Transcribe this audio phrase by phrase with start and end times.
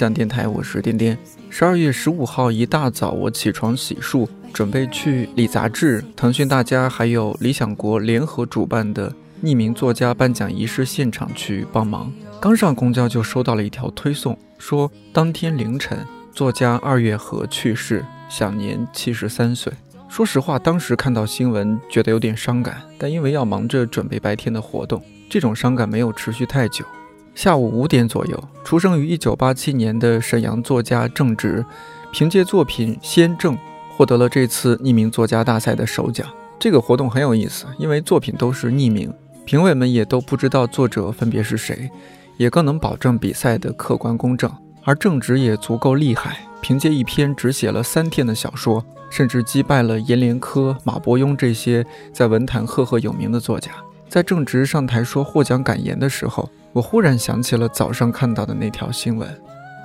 [0.00, 1.18] 看理想电台，我是颠颠。
[1.50, 12.10] 十二月十五号一大早，我起床洗漱，准备去理杂志、腾讯大家还有理想国联合主办的匿名作家颁奖仪式现场去帮忙。
[12.40, 15.98] 刚上公交就收到了一条推送，说当天凌晨，
[16.32, 19.70] 作家二月河去世，享年七十三岁。
[20.08, 26.86] 说实话，当时看到新闻觉得有点伤感，但因为要忙着准备白天的活动，这种伤感没有持续太久。
[27.34, 31.64] 下午五点左右，出生于一九八七年的沈阳作家郑直，
[32.12, 33.54] 凭借作品《先正》
[33.96, 36.26] 获得了这次匿名作家大赛的首奖。
[36.58, 39.10] 这个活动很有意思，因为作品都是匿名，
[39.46, 41.90] 评委们也都不知道作者分别是谁，
[42.36, 44.50] 也更能保证比赛的客观公正。
[44.82, 53.70] 而郑直也足够厉害，凭借一篇只写了三天的小说，甚至击败了阎连科、马伯庸这些在文坛赫赫有名的作家。
[54.08, 56.50] 在郑直上台说获奖感言的时候。
[56.72, 59.28] 我忽然想起了早上看到的那条新闻，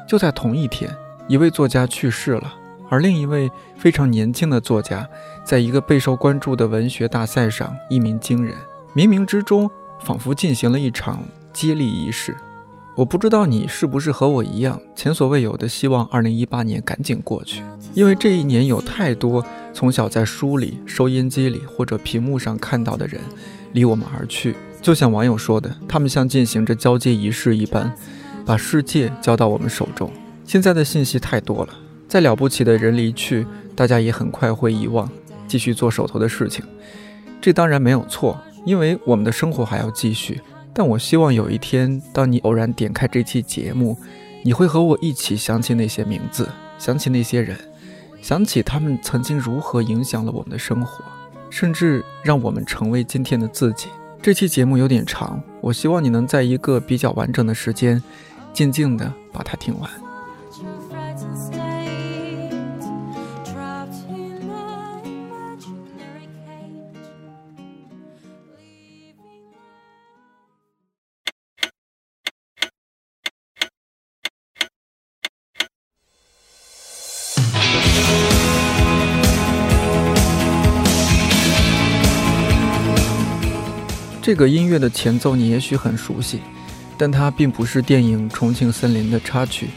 [0.07, 0.95] 就在同一天，
[1.27, 2.53] 一位作家去世了，
[2.89, 5.07] 而另一位非常年轻的作家，
[5.43, 8.53] 在一个备受关注的文学大赛上一鸣惊人。
[8.95, 9.69] 冥冥之中，
[9.99, 12.37] 仿佛进行了一场接力仪式。
[12.95, 17.63] 我不知道你是不是和我一样，前所未有的希望2018年赶紧过去，
[17.93, 23.19] 因为这一年有太多从小在书里、收音机里或者屏幕上看到的人，
[23.73, 24.55] 离我们而去。
[24.85, 27.91] 就像网友说的，他们像进行着交接仪式一般，
[28.45, 30.11] 把世界交到我们手中。
[30.45, 31.73] 现在的信息太多了，
[32.07, 35.09] 再了不起的人离去，大家也很快会遗忘，
[35.47, 36.63] 继续做手头的事情。
[37.41, 40.39] 这当然没有错，因为我们的生活还要继续。
[40.71, 43.97] 但我希望有一天，当你偶然点开这期节目，
[44.43, 46.47] 你会和我一起想起那些名字，
[46.77, 47.57] 想起那些人，
[48.21, 51.03] 想起他们曾经如何影响了我们的生活，
[51.49, 53.87] 甚至让我们成为今天的自己。
[54.25, 58.01] 这期节目有点长，我希望你能在一个比较完整的时间，
[58.53, 60.04] 静静的把它听完。
[84.25, 86.39] 这个音乐的前奏你也许很熟悉，
[86.97, 89.67] 但它并不是电影《重庆森林》的插曲，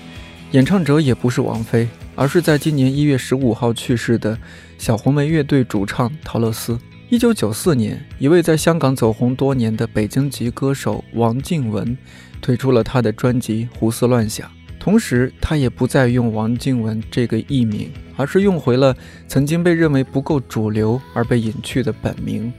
[0.53, 4.39] 演唱者也不是王菲，而是在今年一月十五号去世的
[4.79, 6.79] 小红莓乐队主唱陶乐斯。
[7.11, 11.95] 一九九四年，一位在香港走红多年的北京籍歌手王静文
[12.41, 14.49] 推出了他的专辑《胡思乱想》，
[14.81, 22.51] 同时他也不再用王静文这个艺名，而是用回了曾经被认为不够主流而被隐去的本名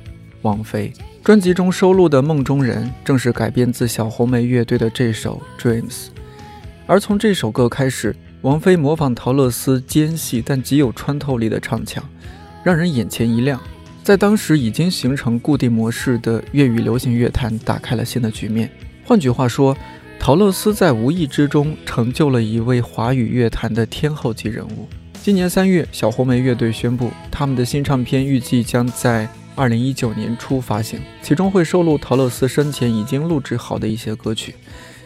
[0.44, 0.94] 王菲。
[1.30, 5.84] 专辑中收录的《梦中人》正是改编自小红莓乐队的这首《Dreams》，
[6.88, 12.04] 而从这首歌开始，王菲模仿陶乐斯尖细但极有穿透力的唱腔，
[12.64, 13.62] 让人眼前一亮，
[14.04, 18.68] 在当时已经形成固定模式的粤语流行乐坛打开了新的局面。
[19.06, 19.78] 换句话说，
[20.20, 24.88] 陶乐斯在无意之中成就了一位华语乐坛的天后级人物。
[25.22, 29.30] 今年三月，小红莓乐队宣布，他们的新唱片预计将在。
[29.60, 34.56] 二零一九年初发行，其中会收录陶乐斯生前已经录制好的一些歌曲，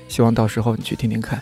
[0.07, 1.41] 希望到时候你去听听看。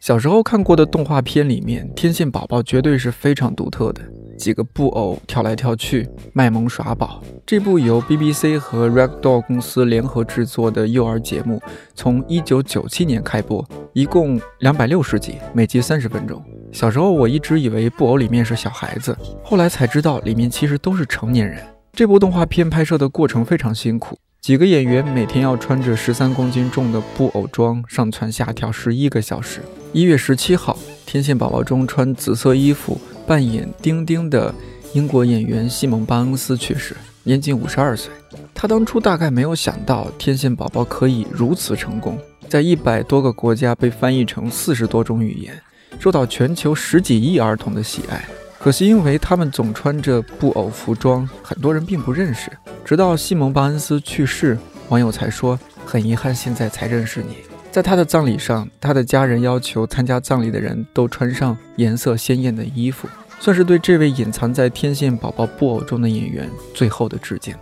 [0.00, 4.00] 小时候看过的动画片里面，天线宝宝绝对是非常独特的。
[4.38, 7.22] 几个布偶跳来跳去，卖萌耍宝。
[7.44, 11.60] 这部由 BBC 和 Ragdoll 公司联合制作的幼儿节目，
[11.94, 16.42] 从1997年开播，一共260集，每集30分钟。
[16.72, 21.62] 小时候我一直以为布偶里面是小孩子，后来才知道里面其实都是成年人。
[21.92, 24.16] 这部动画片拍摄的过程非常辛苦。
[24.40, 29.60] 几个演员每天要穿着十三公斤重的布偶装上蹿下跳十一个小时。
[29.92, 34.52] 一月十七号，天线宝宝中穿紫色衣服扮演丁丁的
[34.94, 38.10] 英国演员西蒙·巴恩斯去世，年仅五十二岁。
[38.54, 45.60] 他当初大概没有想到天线宝宝可以如此成功，在一百多个国家被翻译成四十多种语言，
[46.00, 48.24] 受到全球十几亿儿童的喜爱。
[48.58, 52.50] 可惜，因为他们总穿着布偶服装，很多人并不认识。
[52.82, 54.56] 直到西蒙·巴恩斯去世，
[54.88, 57.36] 网友才说很遗憾现在才认识你。
[57.78, 63.08] 在他的葬礼上，他的家人要求参加葬礼的人都穿上颜色鲜艳的衣服，
[63.38, 67.54] 算是对这位隐藏在天线宝宝布偶中的演员最后的致敬。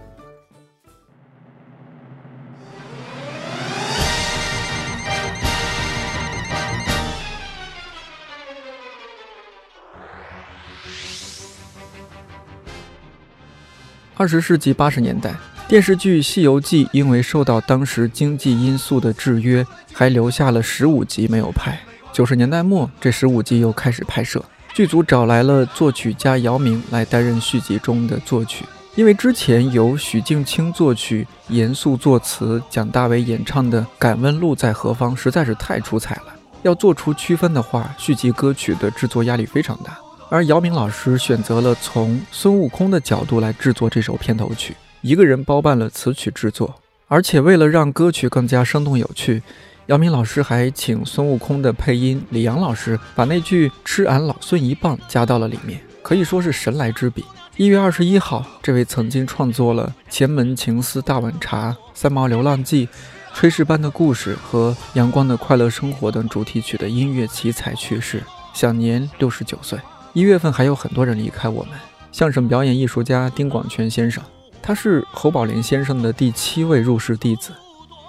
[14.15, 15.35] 二十世纪八十年代。
[15.69, 21.77] 电视剧《西游记》因为受到当时经济因素的制约，还留下了十五集没有拍。
[22.13, 28.65] 九十年代末，这十五集又开始拍摄，剧组找来了作曲家姚明来担任续集中的作曲。
[28.95, 39.99] 因为之前由许镜清作曲、严肃作词、蒋大为演唱的《敢问路在何方》实在是太出彩了，要做出区分的话，续集歌曲的制作压力非常大。
[40.29, 44.77] 而姚明老师选择了从孙悟空的角度来制作这首片头曲。
[45.07, 49.41] 一个人包办了词曲制作，而且为了让歌曲更加生动有趣，
[49.87, 57.25] 姚明老师还请孙悟空的配音李阳老师把那句“吃俺老孙一棒”加到了里面，可以说是神来之笔。
[57.57, 62.89] 一月二十一号，这位曾经创作了《前门情思大碗茶》《三毛流浪记》
[63.39, 69.79] 《炊事班的故事》和《阳光的快乐生活》等主题曲的音乐奇才去世，享年六十九岁。
[70.15, 71.75] 一月份还有很多人离开我们，
[72.11, 74.21] 相声表演艺术家丁广泉先生。
[74.67, 77.53] 他是侯宝林先生的第七位入室弟子，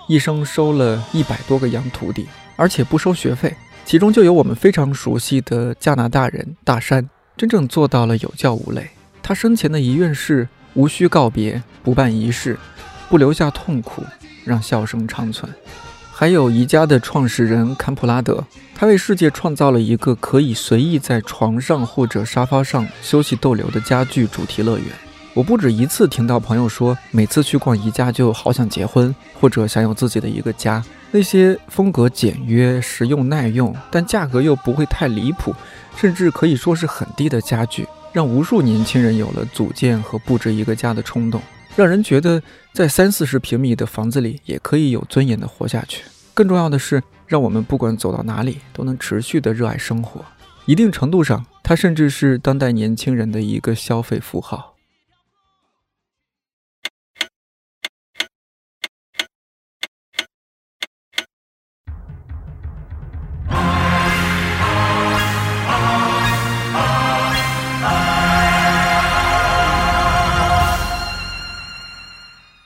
[0.07, 3.55] 一生收了一百多个洋徒弟，而且不收学费。
[3.85, 7.07] 其中就有我们非常熟悉的加拿大人大山，
[7.37, 8.89] 真正做到了有教无类。
[9.21, 12.57] 他生前的遗愿是无需告别，不办仪式，
[13.07, 14.03] 不留下痛苦，
[14.43, 15.53] 让笑声长存。
[16.11, 18.43] 还有宜家的创始人坎普拉德，
[18.73, 24.87] 他为世界创造了一个可以随意在床上或者沙发上休息逗留的家具主题乐园。
[25.37, 30.83] 我不止一次听到朋友说，每次去逛宜家就好想结婚，或者想有自己的一个家。
[31.11, 35.53] 那些风格简约、实用耐用，但价格又不会太离谱，
[35.95, 41.39] 甚至可以说是很低的家具，让无数年轻人有了组建和布置一个家的冲动，
[41.75, 42.41] 让人觉得
[42.73, 46.03] 在三四十平米的房子里也可以有尊严的活下去。
[46.33, 50.25] 更重要的是，让我们不管走到哪里都能持续的热爱生活。
[50.65, 54.73] 一定程度上，它甚至是当代年轻人的一个消费符号。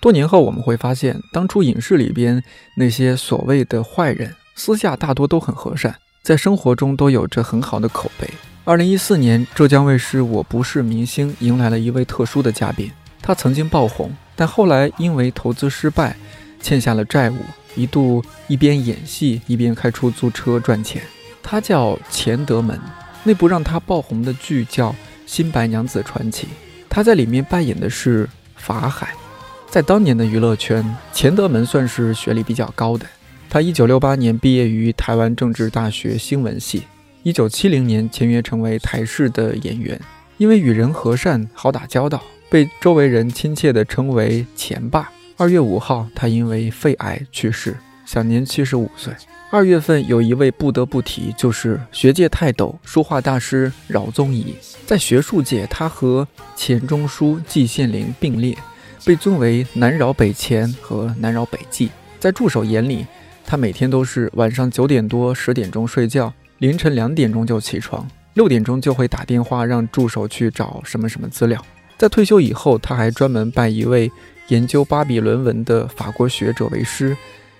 [0.01, 2.43] 多年后，我们会发现，当初影视里边
[2.75, 8.27] 那些所谓的坏人，私下大多都很和善，在生活中都有着很好的口碑。
[8.63, 16.17] 二零一四年，浙江卫视《我不是明星》迎来了一位特殊的嘉宾，他曾经爆红，但后来因为投资失败，
[16.59, 17.35] 欠下了债务，
[17.75, 21.03] 一度一边演戏一边开出租车赚钱。
[21.43, 22.79] 他叫钱德门，
[23.23, 24.89] 那部让他爆红的剧叫
[25.27, 26.47] 《新白娘子传奇》，
[26.89, 29.13] 他在里面扮演的是法海。
[29.71, 30.83] 在当年的娱乐圈，
[31.13, 33.05] 钱德门算是学历比较高的。
[33.49, 36.83] 他一九六八年毕业于台湾政治大学新闻系，
[37.23, 39.97] 一九七零年签约成为台视的演员。
[40.35, 45.09] 因为与人和善、好打交道，被周围人亲切地称为“钱爸”。
[45.37, 49.13] 二月五号，他因为肺癌去世，享年七十五岁。
[49.51, 54.53] 二月份有一位不得不提，就是学界泰斗、书画大师饶宗颐。
[54.85, 58.57] 在学术界，他和钱钟书、季羡林并列。
[59.03, 61.89] 被尊为南饶北钱和南饶北季，
[62.19, 63.05] 在助手眼里，
[63.45, 71.59] 他每天都是晚上九点多十点钟睡觉，凌晨两点钟就起床，六点钟就会打电话让助手去找什么什么资料。
[71.97, 74.11] 在退休以后，他还专门拜一位
[74.49, 77.17] 研究巴比伦文的法国学者为师，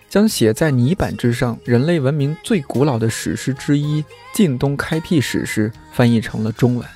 [0.09, 4.01] 将写在泥板之上人类文明最古老的史诗之一
[4.33, 6.87] 《晋东开辟史诗》翻译成了中文。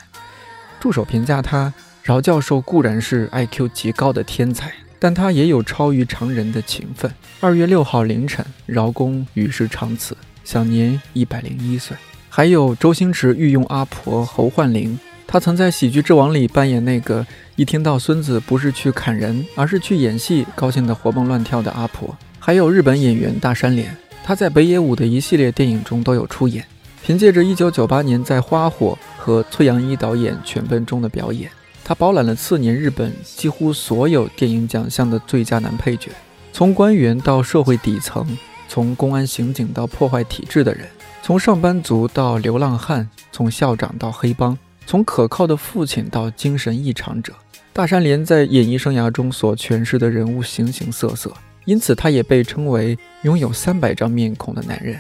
[0.80, 1.74] 助手评价他。
[2.06, 7.12] 饶教授固然是 IQ 极高的天才，但他也有超于常人的勤奋。
[7.40, 11.98] 二月六号凌晨，饶公与世长辞，享年一百零一岁。
[12.30, 22.16] 还有周星驰御用阿婆侯焕玲，她曾在《喜剧之王》里扮演那个一听到孙子不是去砍人，而是去演戏，高兴得活蹦乱跳的阿婆。
[22.38, 26.64] 还有日本演员大山连，他在北野武的一系列电影中都有出演。
[27.04, 31.50] 凭借着一九九八年在《花火》和崔阳一导演全本中的表演。
[31.88, 36.10] 他包揽了次年日本几乎所有电影奖项的最佳男配角，
[36.52, 38.26] 从官员到社会底层，
[38.68, 40.88] 从公安刑警到破坏体制的人，
[41.22, 47.32] 从上班族到流浪汉，从校长到黑帮，从可靠的父亲到精神异常者。
[47.72, 51.32] 大山连在演艺生涯中所诠释的人物形形色色，
[51.66, 55.00] 因此他也被称为拥有三百张面孔的男人。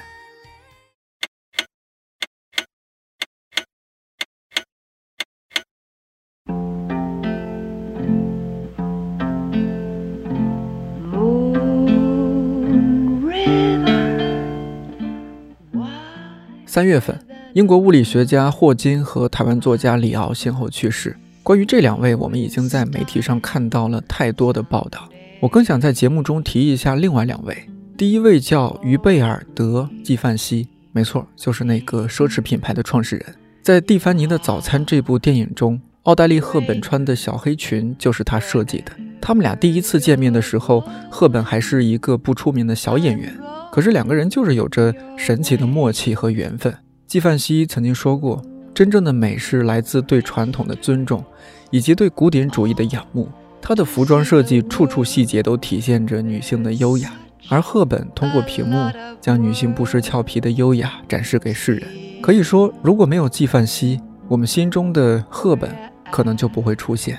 [16.75, 17.17] 三月份，
[17.53, 21.15] 英国物理学家霍金和台湾作家李敖先后去世。
[21.41, 25.07] 关于这两位，我们已经在媒体上看到了太多的报道。
[25.39, 27.57] 我更想在节目中提一下另外两位。
[27.95, 33.25] 第一位叫于贝尔德·纪梵希，没错，就是那个奢侈品牌的创始人。
[33.61, 38.91] 在《蒂凡尼的早餐》这部电影中，奥黛丽·赫本穿的小黑裙就是他设计的。
[39.27, 43.35] 他们俩第一次见面的时候，赫本还是一个不出名的小演员。
[43.71, 46.71] 可是两个人就是有着神奇的默契和缘分。
[47.07, 48.39] 纪梵希曾经说过
[48.71, 51.25] ：“真正的美是来自对传统的尊重，
[51.71, 53.27] 以及对古典主义的仰慕。”
[53.63, 57.11] 她的服装设计处处细节都体现着女性的优雅，
[57.49, 61.89] 而赫本通过屏幕将女性不失俏皮的优雅展示给世人。
[62.21, 65.75] 可以说，如果没有纪梵希，我们心中的赫本
[66.11, 67.17] 可能就不会出现，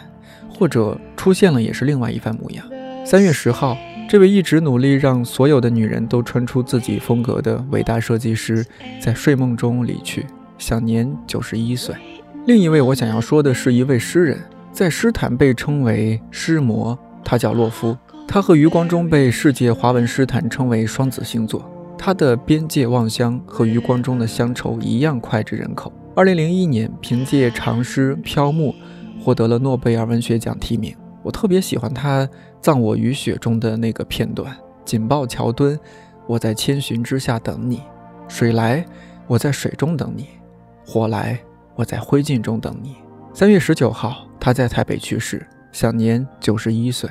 [0.57, 2.65] 或者出现了也是另外一番模样。
[3.05, 3.77] 三月十号。
[4.09, 8.65] 这位一直努力让所有的女人都穿出自己风格的伟大设计师，
[9.01, 10.25] 在睡梦中离去，
[10.59, 11.93] 享年九十一岁。
[12.47, 14.39] 另一位我想要说的是一位诗人，
[14.71, 17.99] 在诗坛被称为诗魔，他叫洛夫。
[18.29, 21.69] 他和余光中被世界华文诗坛称为双子星座。
[21.99, 25.93] 他的《边界望乡》和余光中的《乡愁》一样脍炙人口。
[26.15, 28.71] 二零零一年，凭借长诗《飘木》
[29.27, 30.97] 获得了诺贝尔文学奖提名。
[31.25, 32.29] 我特别喜欢他
[32.61, 34.57] 葬我于雪中的那个片段。
[34.85, 35.77] 紧抱桥墩，
[36.29, 37.79] 我在千寻之下等你；
[38.29, 38.87] 水来，
[39.27, 40.27] 我在水中等你；
[40.87, 41.41] 火来，
[41.75, 42.95] 我在灰烬中等你。
[43.35, 47.11] 三月十九号，他在台北去世，享年九十一岁。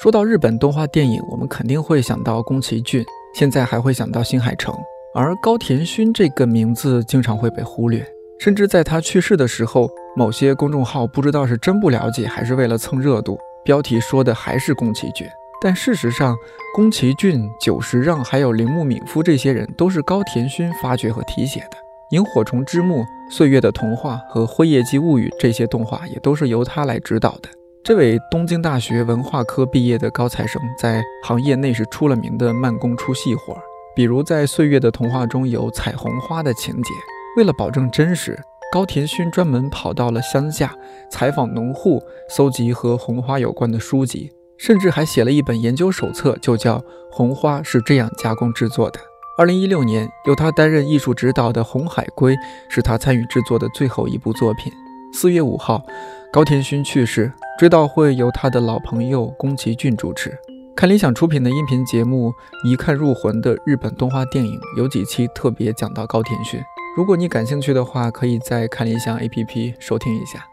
[0.00, 4.72] 说到日本动画电影，我们肯定会想到宫崎骏，现在还会想到新海诚，
[5.12, 8.06] 而高田勋这个名字经常会被忽略，
[8.38, 15.26] 甚至在他去世的时候，某些公众号不知道是真不了解，还是为了蹭热度，标题说的还是宫崎骏。
[15.60, 16.36] 但事实上，
[16.76, 21.66] 宫崎骏、久石让还有铃木敏夫这些人都是高田勋发掘和题写的，
[22.12, 27.48] 《萤火虫之墓》、《岁月的童话》和《辉夜姬物语》这些动画也都是由他来指导的。
[27.88, 33.62] 这位东京大学文化科毕业的高材生，在行业内是出了名的慢工出细活儿。
[33.96, 36.90] 比如在《岁月的童话》中有彩虹花的情节，
[37.38, 38.38] 为了保证真实，
[38.70, 40.76] 高田勋专门跑到了乡下
[41.10, 46.78] 采访农户，搜集和红花有关的书籍，甚至还写了一本研究手册，就叫
[47.10, 49.00] 《红花是这样加工制作的》。
[49.38, 52.34] 二零一六年，由他担任艺术指导的《红海龟》
[52.68, 54.70] 是他参与制作的最后一部作品。
[55.10, 55.82] 四月五号，
[56.30, 57.32] 高田勋去世。
[57.58, 60.36] 追悼会由他的老朋友宫崎骏主持。
[60.76, 62.28] 看理想出品的音频节目
[62.68, 66.60] 《一看入魂》的日本动画电影，有几期特别讲到高田勋。
[66.96, 70.46] 如果你感兴趣的话，可以在看理想 APP 收听一下。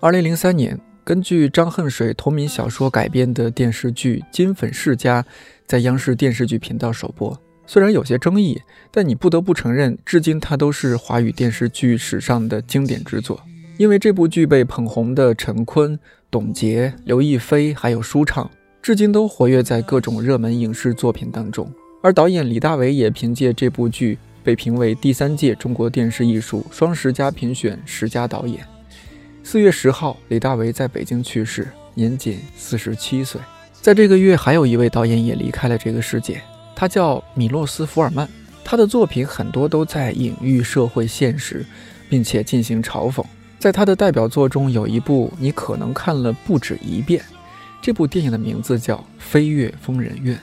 [0.00, 5.22] 二零零三年，根据张恨水同名小说改编的电视剧《金粉世家》
[5.66, 7.36] 在央视电视剧频道首播。
[7.66, 8.60] 虽然有些争议，
[8.92, 13.40] 但你不得不承认，至今它都是华语电视剧史上的经典之作。
[13.76, 15.98] 因为这部剧被捧红的陈坤、
[16.30, 18.48] 董洁、刘亦菲还有舒畅，
[18.80, 21.68] 至今都活跃在各种热门影视作品当中。
[22.02, 24.16] 而导演李大为也凭借这部剧。
[24.44, 28.64] 被评为第三届中国电视艺术双十佳评选十佳导演。
[29.42, 33.40] 四月十号，李大为在北京去世，年仅四十七岁。
[33.80, 36.40] 在这个月，还有一位导演也离开了这个世界，
[36.76, 38.28] 他叫米洛斯·福尔曼。
[38.62, 41.64] 他的作品很多都在隐喻社会现实，
[42.08, 43.22] 并且进行嘲讽。
[43.58, 47.22] 在他的代表作中，有一部你可能看了不止一遍。
[47.82, 50.34] 这部电影的名字叫《飞越疯人院》。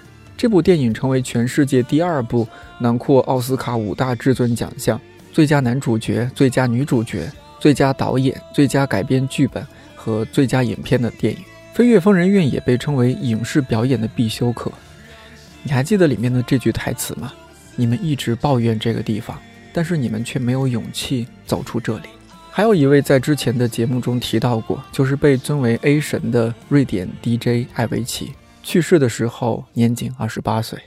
[0.41, 2.47] 这部电影成为全世界第二部
[2.79, 4.99] 囊括奥斯卡五大至尊奖项——
[5.31, 9.63] 最佳男主角、最佳女主角、最佳导演、最佳改编剧本
[9.95, 11.39] 和最佳影片的电影。
[11.75, 14.71] 《飞越疯人院》也被称为影视表演的必修课。
[15.61, 17.31] 你还记得里面的这句台词吗？
[17.75, 19.37] 你们一直抱怨这个地方，
[19.71, 22.09] 但是你们却没有勇气走出这里。
[22.49, 28.31] 还有一位在之前的节目中提到过，就是被尊为 A 神的瑞典 DJ 艾维奇。
[28.63, 30.79] 去世的时候年仅二十八岁。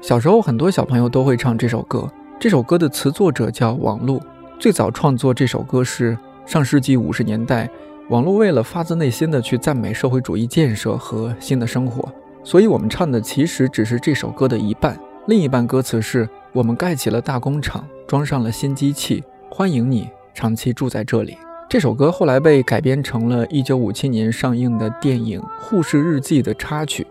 [0.00, 2.12] 小时候，很多小朋友都会唱这首歌。
[2.38, 4.20] 这首歌的词作者叫王璐，
[4.58, 7.70] 最早创作这首歌是上世纪五十年代。
[8.08, 14.98] 网络为了发自内心的去赞美社会主义建设和新的生活，所以我们唱的其实只是这首歌的一半。
[15.28, 21.38] 另一半歌词是我们盖起了大工厂，装上了新机器，欢迎你长期住在这里。
[21.68, 27.06] 这首歌后来被改编成了一九五七年上映的电影《护士日记》的插曲，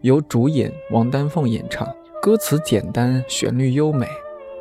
[0.00, 1.86] 由主演王丹凤演唱。
[2.22, 4.06] 歌词简单，旋律优美，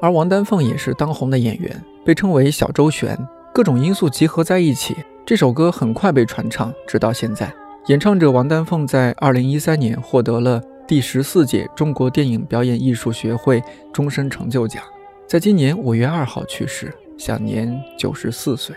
[0.02, 3.18] 而王丹凤也是当红的演员，被称为小周璇。
[3.52, 4.96] 各种因素集合在一起，
[5.30, 7.54] 这首歌很快被传唱，直到现在。
[7.86, 13.62] 演唱者王丹凤在二零一三年获得了第十四届中国电影表演艺术学会
[13.94, 14.84] 终身成就奖，
[15.28, 18.76] 在今年五月二号去世，享年九十四岁。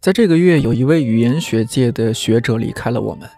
[0.00, 3.30] 在这个月，有一位语言学界的学者离开了我们，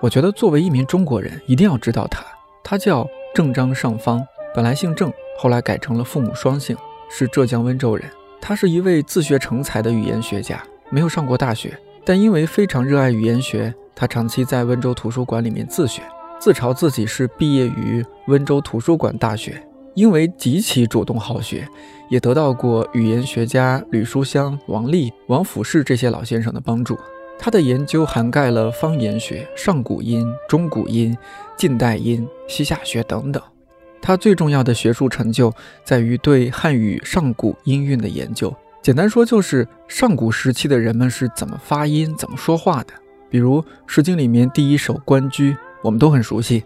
[0.00, 2.24] 我觉得作为一名中国人，一定要知道他，
[2.64, 3.06] 他叫。
[3.34, 6.74] 郑章尚方本来姓郑，后来改成了父母双姓，
[7.10, 8.10] 是浙江温州人。
[8.40, 16.02] 他是一位自学成才的语言学家，没有上过大学，但因为非常热爱语言学，他长期在温州图书馆里面自学，
[16.40, 19.62] 自嘲自己是毕业于温州图书馆大学。
[19.94, 21.68] 因为极其主动好学，
[22.08, 26.96] 也得到过语言学家吕书香、王力、王府士这些老先生的帮助。
[27.36, 31.16] 他的研究涵盖了方言学、上古音、中古音、
[31.56, 33.42] 近代音、西夏学等等。
[34.00, 35.52] 他最重要的学术成就
[35.82, 38.54] 在于对汉语上古音韵的研究。
[38.88, 42.94] 简单说，就是上古时期的人们是怎么发音、怎么说话的。
[43.28, 46.64] 比如《诗经》里面第一首《关雎》，我们都很熟悉：“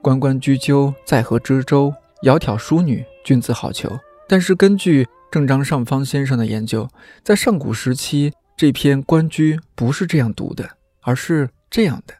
[0.00, 1.92] 关关雎鸠，在河之洲。
[2.22, 3.98] 窈窕淑女，君子好逑。”
[4.28, 6.88] 但是根据郑章尚方先生的研究，
[7.24, 8.32] 在上古时期。
[8.56, 12.14] 这篇《关雎》不是这样读的，而是这样的。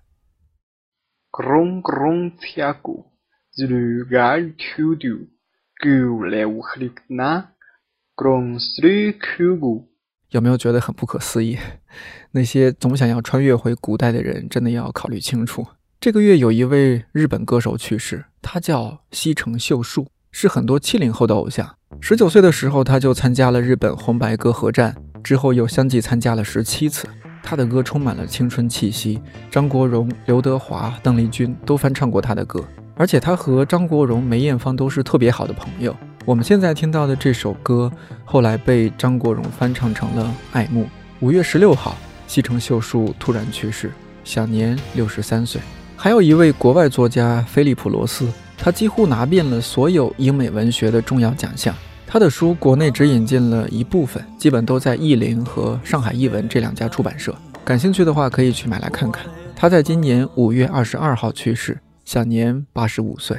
[10.30, 11.58] 有没有觉得很不可思议？
[12.32, 15.66] 那些总想要穿越回古代的人，真的要考虑清楚。
[16.00, 21.76] 这个月有一位日本歌手去世，他叫西城秀树，是很多七零后的偶像。
[22.00, 24.96] 十九岁的时候，他就参加了日本红白歌合战。
[25.22, 27.08] 之后又相继参加了十七次，
[27.42, 29.20] 他的歌充满了青春气息。
[29.50, 35.96] 张国荣、刘德华、邓丽君都翻唱过他的歌，而且他和张国荣、梅艳芳都是特别好的朋友。
[36.26, 37.88] 我们现在听到的这首歌，
[38.24, 40.82] 后来被张国荣翻唱成了《爱慕》。
[41.20, 41.94] 五月十六号，
[42.26, 43.92] 西城秀树突然去世，
[44.24, 45.60] 享年六十三岁。
[45.94, 51.72] 还有一位国外作家菲利普·罗斯，他几乎拿遍了所有英美文学的重要奖项。
[52.08, 57.32] 他的书国内只引进了一部分，基本都在译林和上海译文这两家出版社。
[57.64, 59.24] 感兴趣的话，可以去买来看看。
[59.54, 63.38] 他在今年五月二十二号去世，享年八十五岁。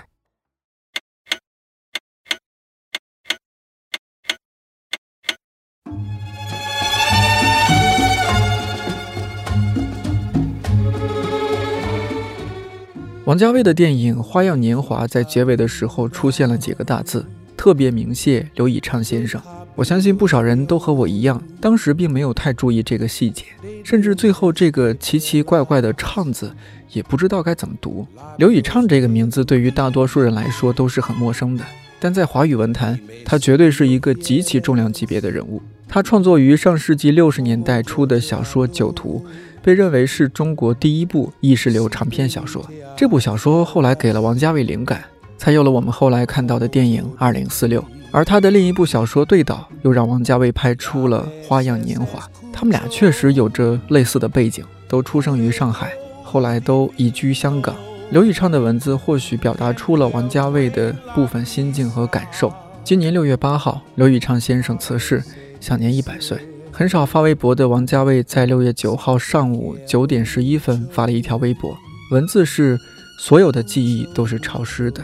[13.28, 17.26] 王家卫的电影《花样年华》在结尾的时候出现了几个大字。
[17.58, 19.42] 特别鸣谢刘以畅先生，
[19.76, 23.44] 我相信不少人都和我一样，当时并没有太注意这个细节，
[23.84, 26.54] 甚至最后这个奇奇怪怪的“畅”字
[26.94, 28.08] 也不知道该怎么读。
[28.38, 31.66] 刘以畅这个名字对于大多数人来说都是很陌生的，
[32.00, 35.62] 但在华语文坛，他绝对是一个极其重量级别的人物。
[35.90, 39.26] 他创作于上世纪六十年代初的小说《酒徒》，
[39.68, 42.66] 被认为是中国第一部意识流长篇小说。
[42.96, 45.04] 这部小说后来给了王家卫灵感。
[45.38, 52.18] 才有了我们后来看到的电影《二零四六》，而他的另一部小说《对倒》又让王家卫拍出了《花样年华》。
[52.54, 55.92] 他们俩确实有着类似的背景，都出生于上海，
[56.24, 57.76] 后来都移居香港。
[58.12, 62.54] 刘以畅的文字或许表达出了王家卫的部分心境和感受。
[62.86, 65.22] 今年六月八号，刘以畅先生辞世，
[65.60, 66.40] 享年一百岁。
[66.78, 71.76] 很少发微博的王家卫在六月九号上午九点十一分发了一条微博，
[72.12, 72.78] 文字是：
[73.18, 75.04] 所有的记忆都是潮湿的。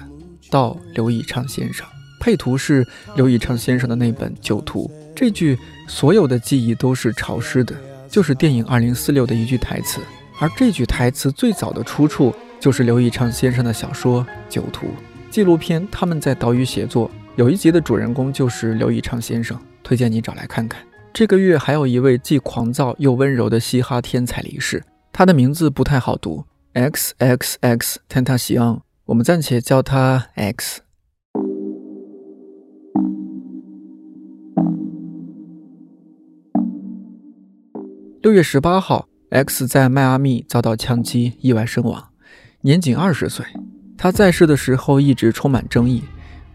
[0.52, 1.84] 到刘以畅先生，
[2.20, 4.84] 配图是刘以畅先生的那本《酒徒》。
[5.16, 5.58] 这句
[5.90, 7.76] “所有的记忆都是潮湿的”，
[8.08, 10.00] 就是电影《二零四六》的一句台词。
[10.38, 14.86] 而这句台词最早的出处就是刘以畅先生的小说《酒徒》
[15.32, 15.88] 纪录片。
[15.92, 20.80] 他们在岛屿写作，有一集的主人公就是刘以畅先生，推荐你找来看看。
[21.14, 30.82] 这个月还有一位既狂躁又温柔的嘻哈天才离世，他的名字不太好读，X X X Tentacion，我们暂且叫他 X。
[38.24, 42.04] 六月十八号，X 在迈阿密遭到枪击，意外身亡，
[42.62, 43.46] 年仅二十岁。
[43.96, 46.02] 他在世的时候一直充满争议，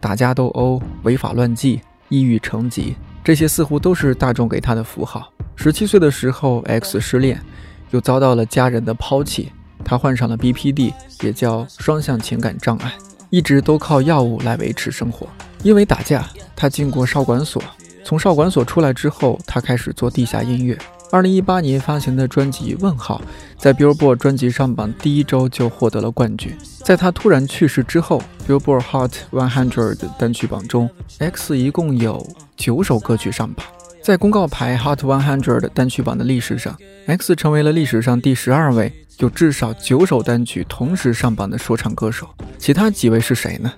[0.01, 2.97] 打架斗殴、违法乱纪、抑郁成疾，
[3.29, 5.31] 这些似乎都是大众给他的符号。
[5.55, 7.38] 十七岁的时候，X 失恋，
[7.91, 9.53] 又遭到了家人的抛弃，
[9.85, 12.95] 他患上了 BPD，也叫双向情感障碍，
[13.29, 15.29] 一直都靠药物来维持生活。
[15.62, 17.62] 因为打架，他进过少管所，
[18.03, 20.79] 从少管所出来之后，他开始做地下音乐。
[21.12, 23.21] 二零一八年发行的专辑《问号》
[23.62, 26.57] 在 Billboard 专辑上榜第一周就获得了冠军。
[26.83, 30.88] 在他突然去世之后，Billboard Hot 100单曲榜中
[31.19, 32.27] ，X 一共有
[32.59, 33.64] 九首歌曲上榜。
[34.03, 42.29] 在公告牌 Hot 100单曲榜的历史上，X 成为了历史上第十二位有至少九首单曲同时上榜的说唱歌手。
[42.59, 43.73] 其他几位是谁呢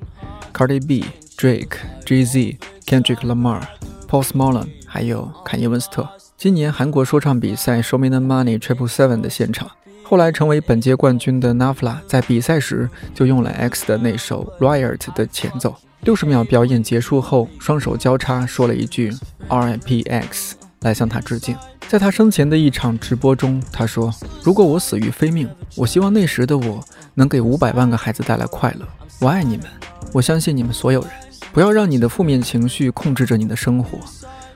[0.54, 1.04] ？Cardi B、
[1.36, 3.62] Drake、J.Z、Kendrick Lamar、
[4.08, 6.08] Post Malone，还有坎耶·文斯特。
[6.36, 9.70] 今年韩国说唱比赛 Show Me the Money Triple Seven 的现场，
[10.04, 15.76] 后来成为本届冠军的 Nafla 在比赛时就用了 X 的那首 Riot 的前奏。
[16.02, 19.12] 六十秒表演结束后，双手交叉说了一句
[19.48, 20.02] R.I.P.
[20.02, 21.54] X 来向他致敬。
[21.88, 26.82] 在他生前的一场直播中，他说：“如果我死于非命，我希望那时的我
[27.14, 28.86] 能给五百万个孩子带来快乐。
[29.20, 29.66] 我爱你们，
[30.12, 31.10] 我相信你们所有人。
[31.52, 33.98] 不要让你的负面情绪控制着你的生活。”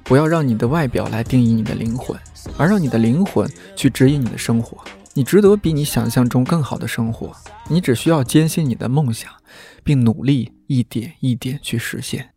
[0.04, 2.14] 不要让你的外表来定义你的灵魂，
[2.59, 4.76] 而让你的灵魂去指引你的生活。
[5.14, 7.35] 你值得比你想象中更好的生活。
[7.68, 9.33] 你只需要坚信你的梦想，
[9.85, 12.31] 并努力一点一点去实现。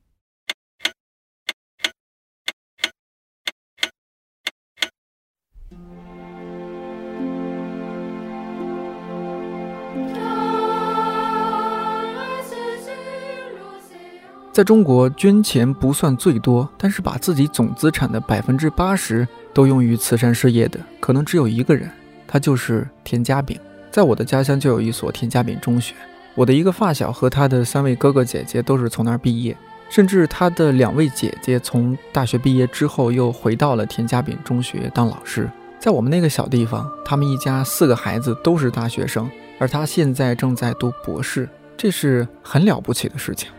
[14.52, 21.88] 在中国，捐钱不算最多，但是把自己总资产的百分之八十都用于慈善事业的，可能只有一个人，
[22.28, 23.56] 他就是田家炳。
[23.92, 25.94] 在我的家乡就有一所田家炳中学，
[26.38, 29.58] 我的一个发小和他的三位哥哥姐姐都是从那儿毕业，
[29.90, 35.50] 甚至他的两位姐姐从大学毕业之后又回到了田家炳中学当老师。
[35.80, 43.50] 在我们那个小地方，他们一家四个孩子都是大学生，而他现在正在读博士，这是很了不起的事情。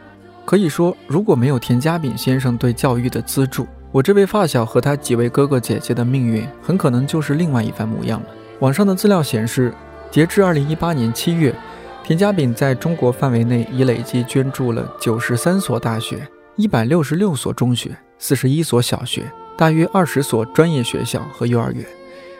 [0.44, 8.26] 可以说，如果没有田家炳先生对教育的资助，我这位发小和他几位哥哥姐姐的命运很可能就是另外一番模样了。
[8.60, 9.74] 网上的资料显示，
[10.12, 11.52] 截至二零一八年七月，
[12.08, 21.84] 田家炳在中国范围内已累计捐助了九十三所大学、一百六十六所中学、四十一所小学、大约二十所专业学校和幼儿园，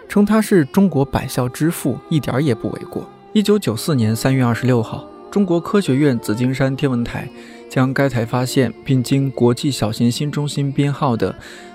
[0.09, 3.07] 称他是中国百校之父一点也不为过。
[3.35, 7.29] 一九九四年三月二十六号，中国科学院紫金山天文台。
[7.69, 11.35] 将该台发现并经国际小行星中心编号的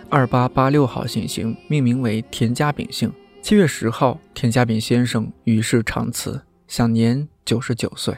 [0.10, 3.14] 二八八六号行星命名为田家炳星。
[3.44, 8.18] 七月十号，田家炳先生与世长辞，享年九十九岁。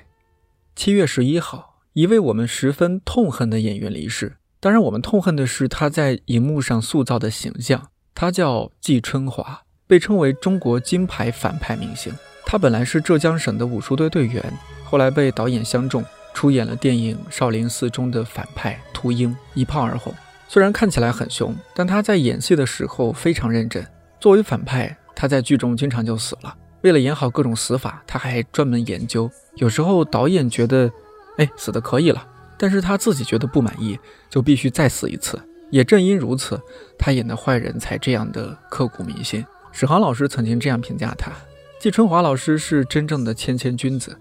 [0.75, 4.38] 七月十一号，一位我们十分痛恨的演员离世。
[4.59, 7.89] 当然，我们痛恨的是他在荧幕上塑造的形象。
[8.13, 12.13] 他叫季春华，被称为中国金牌反派明星。
[12.45, 14.43] 他本来是浙江省的武术队队员，
[14.83, 16.03] 后来被导演相中。
[16.33, 20.13] 出演了电影《少林寺》中的反派秃鹰，一炮而红。
[20.49, 23.85] 虽然看起来很凶，但他在演戏的时候非常认真。
[24.19, 26.53] 作为反派，他在剧中经常就死了。
[26.86, 29.28] 为了演好各种死法，他还专门研究。
[29.56, 30.91] 有时候导演觉得，
[31.38, 32.24] 哎，死的可以了，
[32.60, 33.98] 但是他自己觉得不满意，
[34.30, 35.41] 就必须再死一次。
[35.71, 36.62] 也正因如此，
[36.95, 39.43] 他演的坏人才这样的刻骨铭心。
[39.71, 41.32] 史航老师曾经这样评价他：
[41.80, 44.15] 季春华老师是真正的谦谦君子，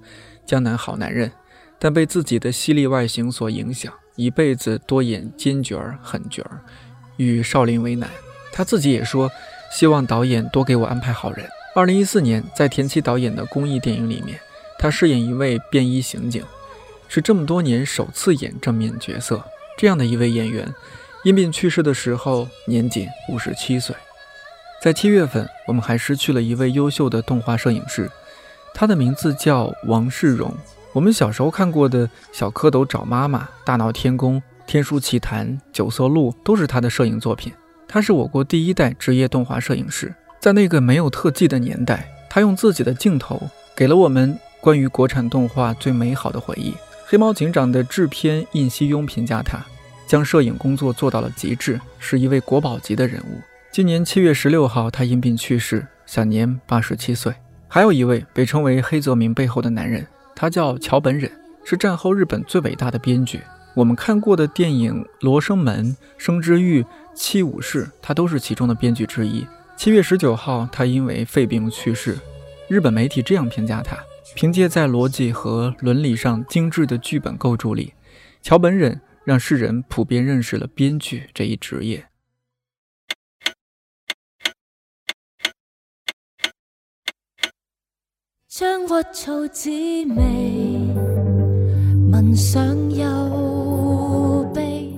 [0.47, 1.31] 江南好男人。
[1.79, 6.65] 但被自己的犀利外形所影响，一辈子多演奸角儿、狠角儿，
[7.19, 8.09] 与少林为难。
[8.55, 9.31] 他自己也说，
[9.71, 11.47] 希望导演多给我安排好人。
[11.77, 14.39] 二零一四年，在田七导演的公益电影里面，
[14.79, 16.41] 他饰演一位便衣刑警，
[17.09, 19.43] 是这么多年首次演正面角色。
[19.77, 20.73] 这样的一位演员，
[21.25, 23.97] 因病去世的时候年仅五十七岁。
[24.81, 28.09] 在七月份，我们还失去了一位优秀的动画摄影师，
[28.73, 30.55] 他的名字叫王世荣。
[30.93, 37.53] 我们小时候看过的《小蝌蚪找妈妈》《大闹天宫》《天书奇谭》《九色鹿》都是他的摄影作品。
[37.89, 46.75] 他是我国第一代职业动画摄影师，在那个没有特技的年代，他用自己的镜头给了我们关于国产动画最美好的回忆。
[47.07, 49.65] 黑猫警长的制片印西庸评价他，
[50.07, 53.41] 将摄影工作做到了极致，是一位国宝级的人物。
[53.73, 57.33] 今年七月十六号，他因病去世，享年八十七岁。
[57.67, 61.31] 还有一位被称为黑泽明背后的男人，他叫桥本忍，
[61.65, 63.41] 是战后日本最伟大的编剧。
[63.73, 65.87] 我们看过的电影《罗生门》
[66.19, 66.83] 《生之欲》
[67.15, 69.47] 《七武士》，他都是其中的编剧之一。
[69.77, 72.19] 七月十九号，他因为肺病去世。
[72.69, 73.99] 日本媒体这样评价他：
[74.35, 77.93] 凭借在逻辑和伦理上精致的剧本构筑力，
[78.41, 82.07] 桥本忍让世人普遍认识了编剧这一职业。
[88.49, 90.25] 将屈草滋味，
[92.11, 94.91] 闻上又悲。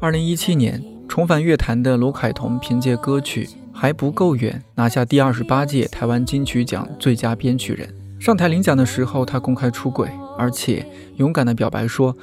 [0.00, 7.88] 二零一七年重返乐坛的卢凯彤，凭借歌曲《还不够远》拿下第二十八届台湾金曲奖最佳编曲人。
[8.18, 10.84] 上台领奖的时候，他公开出轨，而且
[11.16, 12.14] 勇敢地表白说：“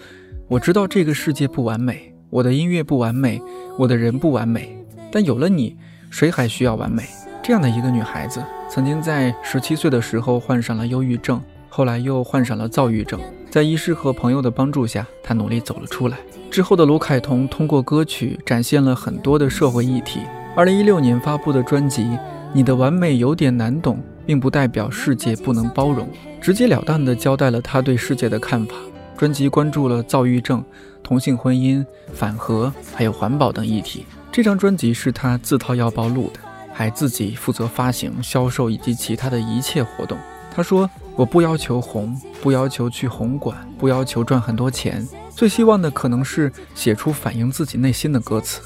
[0.47, 3.41] 我知道这个世界不完美，我的音乐不完美，
[3.79, 4.77] 我的人不完美，
[5.11, 5.75] 但有了你，
[6.11, 7.03] 谁还需要完美？”
[7.41, 13.19] 这样的一个女孩子，曾经在十七岁的时候患上了忧郁症，后来又患上了躁郁症。
[13.49, 16.17] 在医师和朋友的帮助下，她努力走了出来。
[16.53, 20.19] 之后的卢凯彤通过歌曲展现了很多的社会议题。
[20.55, 22.03] 二零一六年发布的专辑
[22.53, 26.07] 《你的完美有点难懂》，并不代表世界不能包容，
[26.39, 28.75] 直截了当地交代了他对世界的看法。
[29.17, 30.63] 专辑关注了躁郁症、
[31.01, 34.05] 同性婚姻、反核，还有环保等议题。
[34.31, 36.39] 这张专辑是他自掏腰包录的。
[36.71, 40.17] 还自己负责发行、销售以及其他的一切活动。
[40.55, 40.87] 他说
[41.17, 48.61] ：“我不要求红，不要求去红馆，不要求赚很多钱，最希望的可能是写出反映自己内心的歌词，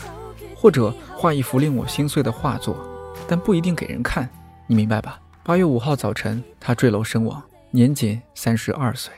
[0.53, 2.75] 或者画一幅令我心碎的画作，
[3.25, 4.29] 但不一定给人看，
[4.67, 9.13] 你明白吧？”八月五号早晨，他坠楼身亡，年仅三十二岁。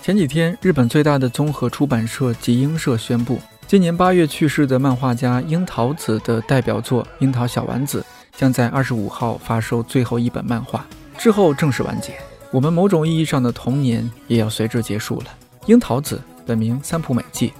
[0.00, 3.40] 前几天，日本最大的综合出版社集英社宣布，
[3.74, 8.00] 今年八月去世的漫画家樱桃子的代表作《樱桃小丸子》
[8.38, 10.86] 将在二十五号发售最后一本漫画，
[11.18, 12.14] 之后正式完结。
[12.52, 15.26] 我们某种意义上的童年也要随之结束了。
[15.66, 17.52] 樱桃子本名三浦美纪，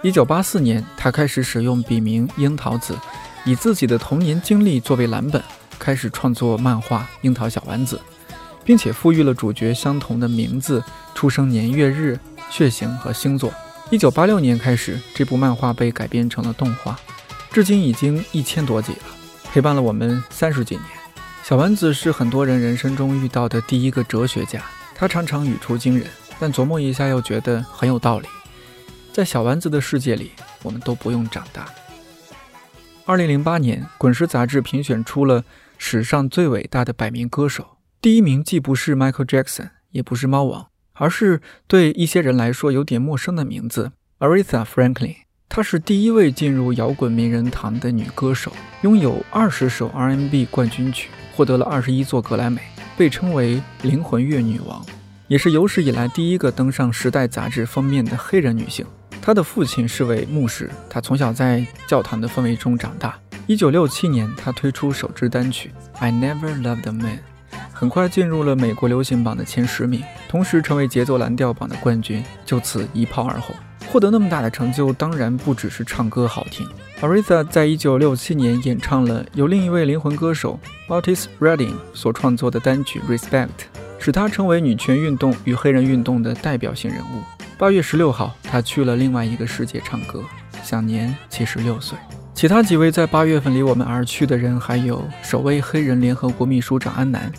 [0.00, 2.96] 一九八四年，他开始使用笔名樱桃子，
[3.44, 5.42] 以自己的童年经历作为蓝本，
[5.78, 7.96] 开始创作漫画《樱桃小丸子》。
[8.64, 10.82] 并且赋予了主角相同的名字、
[11.14, 12.18] 出生年月日、
[12.50, 13.50] 血型和星座。
[13.90, 17.00] 一九八六年开始，这部漫画被改编成了动画，
[17.50, 19.04] 至今已经一千多集了，
[19.44, 20.84] 陪伴了我们三十几年。
[21.42, 24.62] 小丸子是很多人人生中遇到的第一个哲学家，
[24.94, 26.06] 他常常语出惊人，
[26.38, 28.28] 但琢磨一下又觉得很有道理。
[29.10, 31.66] 在小丸子的世界里，我们都不用长大。
[33.06, 35.42] 二零零八年，《滚石》杂志评选出了
[35.78, 37.78] 史上最伟大的百名歌手。
[38.02, 40.66] 第一名既不是 Michael Jackson，也不是猫王，
[40.98, 45.16] 而是对一些人来说有点陌生的名字 Aretha Franklin。
[45.48, 52.60] 她是第一位进入摇滚名人堂的女歌手，拥有二十首 R&B 冠军曲，获得了二十一座格莱美，
[52.98, 54.84] 被称为“灵魂乐女王”，
[55.26, 58.84] 也是有史以来第一个登上《时代》杂志封面的黑人女性。
[59.22, 63.18] 她的父亲是位牧师，她从小在教堂的氛围中长大。
[63.46, 67.16] 一九六七年，她推出首支单曲《I Never Loved a Man》。
[67.78, 73.54] 很快进入了美国流行榜的前十名，同时成为节奏蓝调榜的冠军，就此一炮而红。
[73.86, 76.66] 获得那么大的成就，当然不只是唱歌好听。
[77.00, 83.46] Aretha 在一九六七年演唱了由另一位灵魂歌手 Otis Redding 所创作的单曲《Respect》，
[84.00, 87.22] 使她成为女权运动与黑人运动的代表性人物。
[87.56, 90.24] 八月十六号，她去了另外一个世界唱歌，
[90.64, 91.96] 享年七十六岁。
[92.38, 97.32] 其他几位在八月份离我们而去的人，还有首位黑人联合国秘书长安南，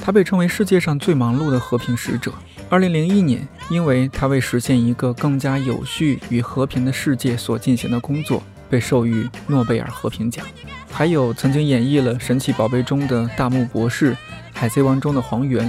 [0.00, 2.32] 他被称为世界上最忙碌的和平使者。
[2.70, 10.42] 二零零一年，因为他为实现一个更加有序与和平的世界所进行的工作，被授予诺贝尔和平奖。
[10.90, 14.14] 还有曾经演绎了《神奇宝贝》中的大木博士，
[14.54, 15.66] 《海贼王》中的黄猿，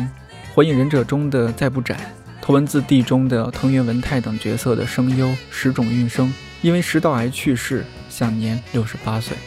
[0.55, 1.97] 《火影忍者》中的再不斩，
[2.41, 7.83] 《头文字 D》中的藤原文太等角色的声优石冢运生，因为食道癌去世。
[8.19, 9.37] 享年六十八岁。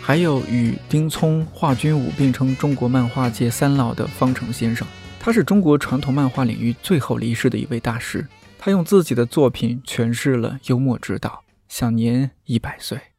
[0.00, 4.84] 还有与丁聪、华君武并称中国漫画界三老的方成先生，
[5.20, 8.26] 他是中国传统漫画领域最后离世的一位大师。
[8.58, 13.11] 他用自己的作品诠释了幽默之道，享年一百岁。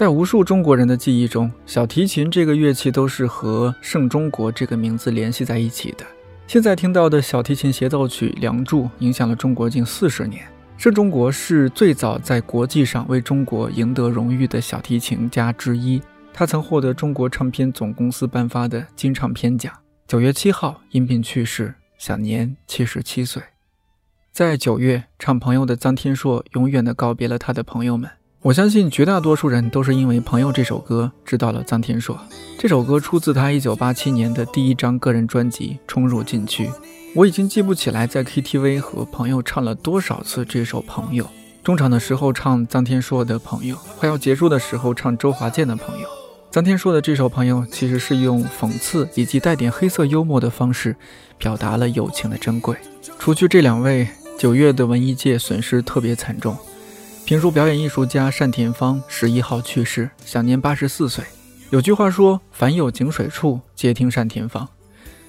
[0.00, 6.06] 在无数中国人的记忆中，小提琴这个乐器都是和“盛中国”这个名字联系在一起的。
[6.46, 10.42] 现在听到的小提琴协奏曲《梁祝》影响了中国近四十年。
[10.78, 16.00] 盛中国是最早在国际上为中国赢得荣誉的小提琴家之一。
[16.32, 19.70] 他曾获得中国唱片总公司颁发的金唱片奖。
[20.08, 23.42] 九月七号因病去世，享年七十七岁。
[24.32, 28.08] 在九月，唱朋友的臧天朔永远的告别了他的朋友们。
[28.42, 32.18] 我相信绝大多数人都是因为《朋友》这首歌知道了臧天朔。
[32.58, 36.66] 这首歌出自他一九八七年的第一张个人专辑《冲入禁区》。
[37.14, 41.24] 我已经记不起来在 KTV 和朋友唱了多少次这首《朋友》。
[41.62, 46.08] 中场的时候唱臧天朔的《朋友》，快要结束的时候唱周华健的《朋友》。
[46.50, 50.96] 臧天朔的这首《朋友》其实是用讽刺以及带点黑色幽默的方式，
[51.36, 52.74] 表达了友情的珍贵。
[53.18, 56.56] 除去这两位，九月的文艺界损失特别惨重。
[57.30, 61.24] 评书表演艺术家单田芳十一号去世，享年八十四岁。
[61.70, 64.68] 有句话说：“凡有井水处，皆听单田芳。”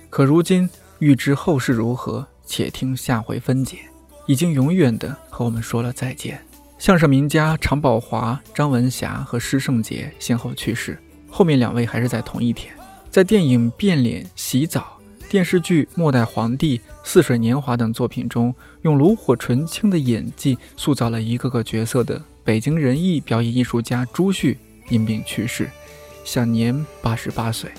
[0.10, 3.82] 可如今欲知后事如何，且听下回分解。
[4.26, 6.44] 已经永远的和我们说了再见。
[6.80, 12.74] 相声名家常宝华、张文霞和施圣杰先后去世，后面两位还是在同一天。
[13.12, 14.98] 在电影《变脸》《洗澡》。
[15.32, 24.58] 电视剧《末代皇帝》《似水年华》等作品中，用炉火纯青的演技塑造了一个个角色的北京人艺表演艺术家朱旭
[24.90, 25.70] 因病去世，
[26.26, 27.72] 享年八十八岁。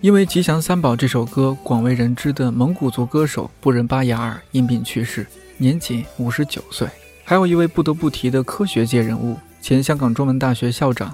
[0.00, 6.86] 因为《吉祥三宝》这首歌广为人知的蒙古族歌手布仁巴雅尔因病去世，年仅五十九岁。
[7.24, 11.12] 还有一位不得不提的科学界人物，前香港中文大学校长、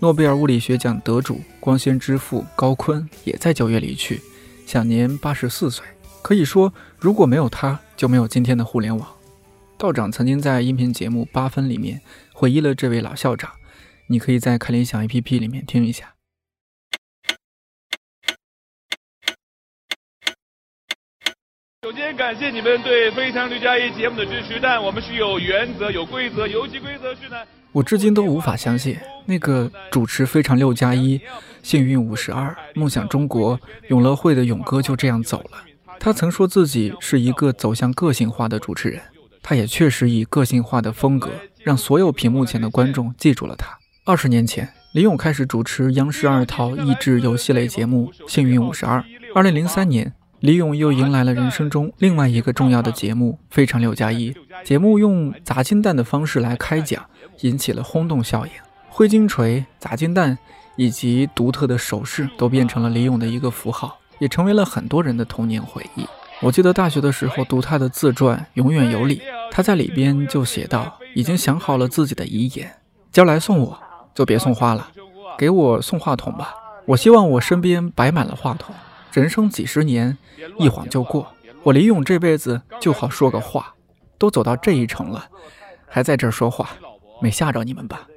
[0.00, 4.20] 诺贝尔物理学奖得主、光纤之父高锟也在九月离去。
[4.66, 5.84] 享年八十四岁，
[6.22, 9.08] 可以说，如果没有他，就没有今天的互联网。
[9.76, 12.00] 道长曾经在音频节目《八分》里面
[12.32, 13.50] 回忆了这位老校长，
[14.08, 16.13] 你可以在看联想 APP 里面听一下。
[21.84, 27.36] 首先感谢你们对《非常六加一》节目的支持，但我们是有原则、有规则，游戏规则是呢。
[27.72, 31.18] 我至今都无法相信，那个主持《非常六加一》。
[31.62, 35.58] 幸运五十二，梦想中国，永乐会的勇哥就这样走了。
[36.00, 39.02] 他曾说自己是一个走向个性化的主持人，
[39.42, 41.32] 他也确实以个性化的风格
[41.64, 43.66] 让所有屏幕前的观众记住了他。
[44.06, 49.00] 二十年前，李勇开始主持央视二套益智游戏类节目《幸运五十二》。
[49.34, 50.10] 二零零三年，
[50.44, 54.30] 李咏又迎来了人生中另外一个重要的节目《非常六加一》。
[54.62, 57.02] 节目用砸金蛋的方式来开讲，
[57.40, 58.52] 引起了轰动效应。
[58.90, 60.36] 挥金锤、砸金蛋。
[60.76, 66.04] 以及独特的手势都变成了李咏的一个符号，也成为了很多人的童年回忆。
[66.42, 69.18] 我记得大学的时候读他的自传《永远有理》，
[69.52, 72.70] 他在里边就写道：“已经想好了自己的遗言，
[73.12, 73.78] 将来送我
[74.12, 74.88] 就别送花了，
[75.38, 76.52] 给我送话筒吧。
[76.86, 78.74] 我希望我身边摆满了话筒。
[79.14, 80.18] 人生几十年，
[80.58, 83.72] 一晃就过，我李咏这辈子就好说个话。
[84.18, 85.28] 都走到这一程了，
[85.86, 86.70] 还在这儿说话，
[87.22, 88.08] 没吓着你们吧？”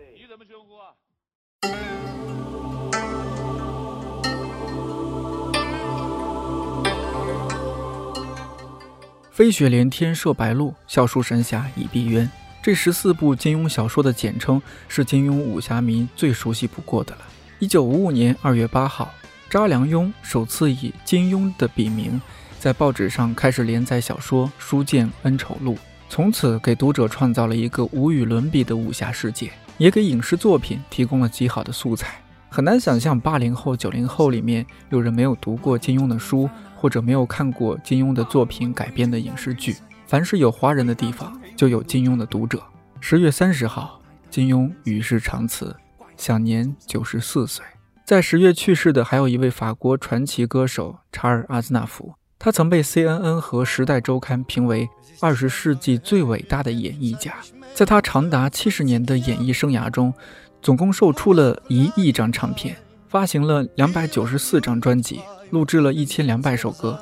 [9.29, 12.27] 飞雪连天射白鹿，笑书神侠倚碧鸳。
[12.63, 17.21] 这十四部金庸小说的简称是金庸武侠迷最熟悉不过的了。
[17.59, 19.11] 一九五五年二月八号，
[19.49, 22.21] 查良镛首次以金庸的笔名
[22.59, 25.75] 在报纸上开始连载小说《书剑恩仇录》，
[26.09, 32.21] 从此给读者创造了一个无与伦比的武侠世界，也给影视作品提供了极好的素材。
[32.49, 36.49] 很难想象八零后、九零后里面有人没有读过金庸的书。
[36.79, 42.61] 或者没有看过金庸的作品改编的影视剧，凡是有华人的地方，就有金庸的读者。
[43.01, 45.75] 十月三十号，金庸与世长辞，
[46.17, 47.65] 享年九十四岁。
[48.07, 54.87] 在十月去世的还有一位法国传奇歌手查尔·阿兹纳夫，他曾被 CNN 和《时代周刊》评为
[55.19, 57.35] 二十世纪最伟大的演艺家。
[57.73, 60.13] 在他长达七十年的演艺生涯中，
[60.61, 62.77] 总共售出了一亿张唱片，
[63.09, 65.19] 发行了两百九十四张专辑。
[65.49, 66.97] 录制了一千两百首歌，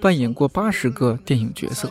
[0.00, 1.88] 扮演过八十个电影角色，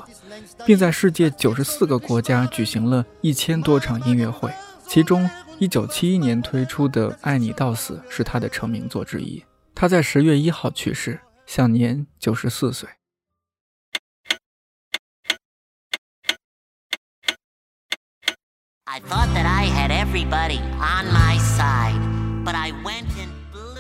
[0.66, 4.52] 并在世界九十四个国家举行了一千多场音乐会。
[4.86, 5.30] 其中，
[5.60, 9.44] 一九七一年推出的《爱你到死》是他的成名作之一。
[9.74, 12.88] 他在十月一号去世，享年九十四岁。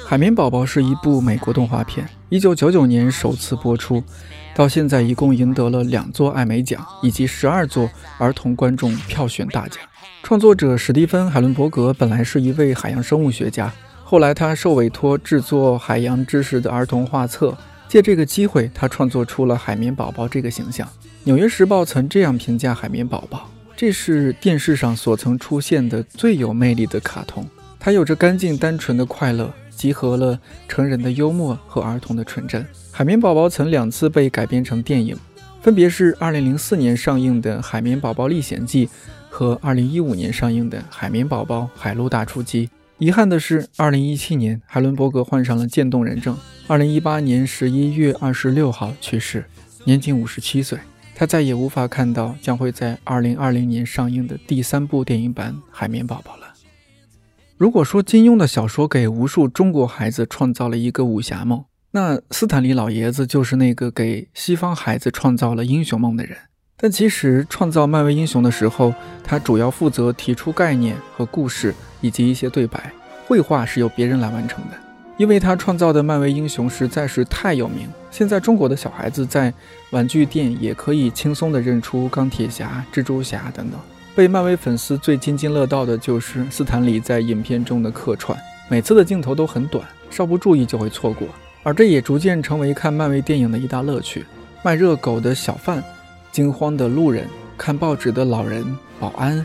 [0.08, 4.04] 海绵宝宝是一部美国动画片，一九九九年首次播出，
[4.56, 9.84] 到现在一共赢得了两座艾美奖以及十二座儿童观众票选大奖。
[10.24, 13.72] 创作者史蒂芬·海伦伯格本来是一位海洋生物学家，
[14.04, 17.58] 后来他受委托制作海洋知识的儿童画册，
[17.88, 20.86] 借这个机会，他创作出了海绵宝宝这个形象。
[21.24, 27.48] 《纽约时报》曾这样评价海绵宝宝：“这是电视上所曾出现的最有魅力的卡通。”
[27.80, 30.38] 它有着干净单纯的快乐，集合了
[30.68, 32.66] 成人的幽默和儿童的纯真。
[32.92, 35.16] 海绵宝宝曾两次被改编成电影，
[35.62, 38.88] 分别是2004年上映的《海绵宝宝历险记》
[39.38, 42.66] 和2015年上映的《海绵宝宝海陆大出击》。
[42.98, 46.36] 遗憾的是，2017年海伦伯格患上了渐冻人症
[46.68, 49.46] ，2018年11月26号去世，
[49.84, 50.80] 年仅57岁。
[51.14, 56.56] 他再也无法看到将会在2020年上映的第三部电影版《海绵宝宝》了。
[57.58, 66.36] 如果说金庸的小说给无数中国孩子创造了一个武侠梦，那斯坦利老爷子就是那个给西方孩子创造了英雄梦的人。
[66.80, 72.92] 但其实创造漫威英雄的时候，他主要负责提出概念和故事，以及一些对白，
[73.26, 74.78] 绘画是由别人来完成的。
[75.18, 79.52] 因为他创造的漫威英雄实在是太有名，现在中国的小孩子在
[79.90, 83.80] 玩具店也可以轻松地认出钢铁侠、蜘蛛侠等等。
[84.16, 88.38] 被漫威粉丝最津津乐道的就是斯坦李在影片中的客串，
[88.70, 91.28] 每次的镜头都很短，稍不注意就会错过，
[91.64, 94.24] 而这也逐渐成为看漫威电影的一大乐趣。
[94.62, 95.84] 卖热狗的小贩、
[96.38, 97.28] 惊慌的路人、
[97.58, 98.64] 看报纸的老人、
[99.00, 99.44] 保安、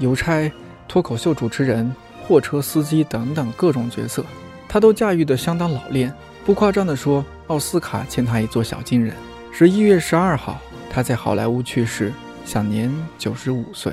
[0.00, 0.50] 邮差、
[0.88, 1.94] 脱口秀主持人、
[2.26, 4.24] 货车司机等等各种角色，
[4.68, 6.12] 他都驾驭得相当老练。
[6.44, 9.14] 不夸张地说，奥斯卡欠他一座小金人。
[9.52, 12.12] 十一月十二号，他在好莱坞去世，
[12.44, 13.92] 享年九十五岁。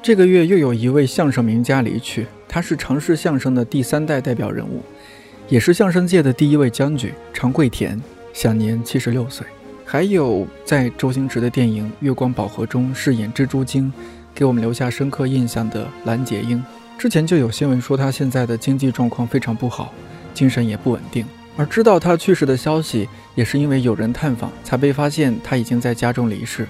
[0.00, 4.84] 这个月又有一位相声名家离去，他是常氏相声的第三代代表人物，
[5.48, 8.00] 也是相声界的第一位将军常贵田，
[8.32, 9.44] 享年七十六岁。
[9.90, 13.90] 还有在周星驰的电影《月光宝盒》中饰演蜘蛛精，
[14.34, 16.62] 给我们留下深刻印象的蓝洁瑛，
[16.98, 19.90] 之前就有新闻说她现在的经济状况非常不好，
[20.34, 21.24] 精神也不稳定。
[21.56, 26.68] 而知道她去世的消息，也是因为有人探访，才被发现她已经在家中离世，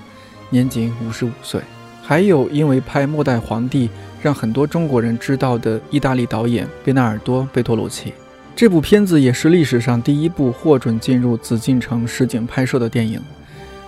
[0.50, 1.60] 年仅五十五岁。
[2.00, 3.88] 还有因为拍《末代皇帝》
[4.22, 8.14] 让很多中国人知道的意大利导演贝纳尔多·贝托鲁奇，
[8.59, 13.22] 这部片子也是历史上第一部获准进入紫禁城实景拍摄的电影。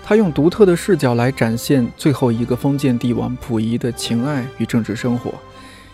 [0.04, 5.34] 他用独特的视角来展现最后一个封建帝王溥仪的情爱与政治生活。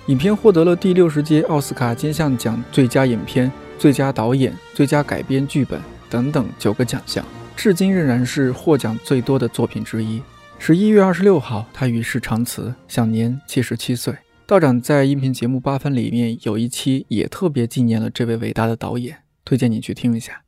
[0.09, 7.25] 影片获得了第六十届奥斯卡金像奖最佳影片、最佳导演、最佳改编剧本等等九个奖项，
[7.57, 10.21] 至今仍然是获奖最多的作品之一。
[10.59, 14.15] 十一月二十六号，他与世长辞，享年七十七岁。
[14.49, 20.45] 道长在音频节目八分里面有一期也特别纪念了这位伟大的导演，推荐你去听一下。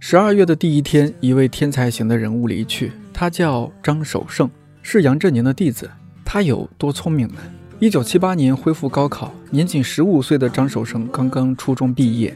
[0.00, 4.50] 十二月的第一天，一位天才型的人物离去，他叫张守胜，
[4.82, 5.88] 是杨振宁的弟子。
[6.24, 7.40] 他有多聪明呢？
[7.84, 12.34] 一九七八年恢复高考，年仅十五岁的张守胜刚刚初中毕业。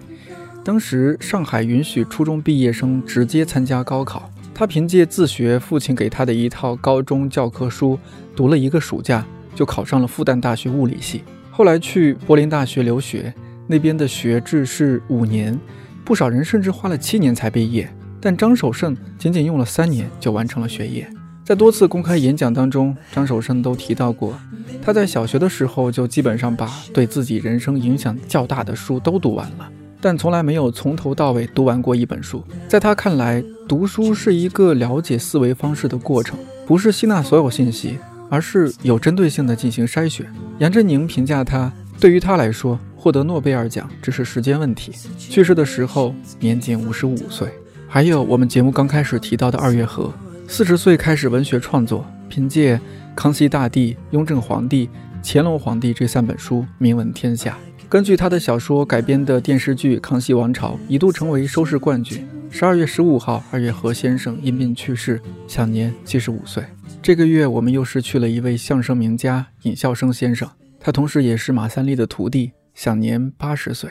[0.62, 7.98] 当时上海允许初中毕业生直接参加高考，他凭借自学父亲给他的一套高中教科书，
[8.36, 9.24] 读了一个暑假
[9.54, 11.22] 就考上了复旦大学物理系。
[11.50, 13.32] 后来去柏林大学留学，
[13.66, 15.58] 那边的学制是五年，
[16.04, 17.90] 不少人甚至花了七年才毕业，
[18.20, 21.10] 但张守胜仅仅用了三年就完成了学业。
[21.48, 24.38] 在多次公开演讲当中，张守生都提到过，
[24.82, 29.66] 他在小学的时候就基本上把对自己人生影响较大的书都读完了，
[29.98, 32.44] 但从来没有从头到尾读完过一本书。
[32.68, 37.96] 在他看来，读书是一个了解思维方式的过程，不是吸纳所有信息，
[38.28, 40.30] 而是有针对性的进行筛选。
[40.58, 44.92] 杨振宁评价他，对于他来说，获得诺贝尔奖只是时间问题。
[45.16, 47.48] 去世的时候年仅五十五岁。
[47.88, 50.12] 还有我们节目刚开始提到的二月河。
[50.50, 52.76] 四十岁开始文学创作，凭借
[53.14, 54.86] 《康熙大帝》《雍正皇帝》
[55.22, 57.58] 《乾隆皇帝》这三本书名闻天下。
[57.86, 62.26] 根据他的小说改编的电视剧《康熙王朝》一度成为收视冠军。
[62.50, 66.64] 十二月十五号，二月河先生因病去世，享年七十五岁。
[67.02, 73.90] 这个月，我们又失去了一位相声名家尹笑生先生，他同时也是马三立的徒弟，享年八十岁。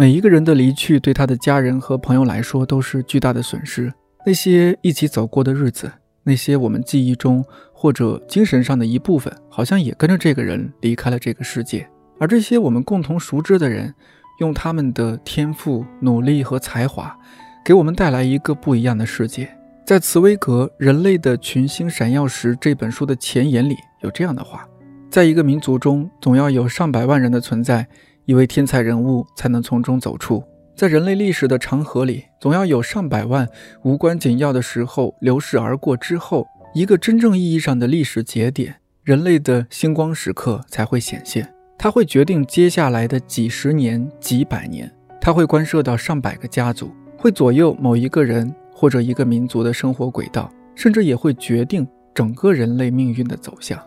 [0.00, 3.92] 每一个人的离去，对他的家人和朋友来说都是巨大的损失。
[4.24, 5.92] 那些一起走过的日子，
[6.22, 7.44] 那些我们记忆中
[7.74, 11.86] 或者精神上的一部分，好像也跟着这个人离开了这个世界。
[12.18, 13.94] 而这些我们共同熟知的人，
[14.38, 17.14] 用他们的天赋、努力和才华，
[17.62, 19.54] 给我们带来一个不一样的世界。
[19.84, 24.66] 在茨威格《人类的群星闪耀时》这本书的前言里，有这样的话：
[25.10, 27.86] 在一个民族中，总要有上百万人的存在。
[28.24, 30.42] 一位天才人物才能从中走出。
[30.76, 33.46] 在人类历史的长河里，总要有上百万
[33.82, 41.52] 无关紧要的时候流逝而过之后，一个真正意义上的历史节点，人类的星光时刻才会显现。
[41.76, 44.90] 它会决定接下来的几十年、几百年，
[45.20, 53.78] 它会关涉到上百个家族，会左右某一个人或者一个民族的生活轨道，甚至也会决定整个人类命运的走向。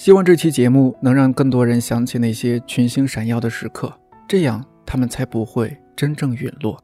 [0.00, 3.92] 希望这期节目能让更多人想起那些群星闪耀的时刻，
[4.26, 5.76] 这样他们才不会。
[5.94, 6.82] 真正陨落。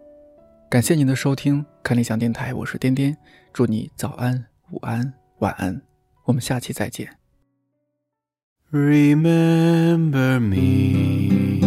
[0.69, 3.17] 感谢您的收听，看理想电台，我是颠颠，
[3.55, 5.81] 祝你早安、午安、晚安，
[6.27, 7.09] 我们下期再见。
[8.71, 11.63] Remember me,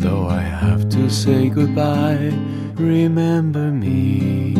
[0.00, 2.32] though I have to say goodbye.
[2.78, 4.54] Remember me,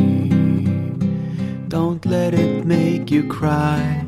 [1.70, 4.07] don't let it make you cry.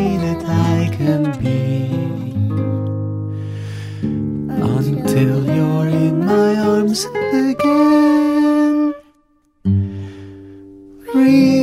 [5.11, 8.93] till you're in my arms again.
[11.13, 11.60] Real